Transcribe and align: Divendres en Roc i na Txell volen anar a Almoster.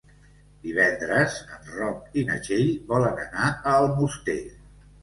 Divendres 0.63 1.35
en 1.57 1.69
Roc 1.75 2.17
i 2.23 2.27
na 2.31 2.41
Txell 2.49 2.75
volen 2.95 3.25
anar 3.29 3.53
a 3.55 3.79
Almoster. 3.85 4.43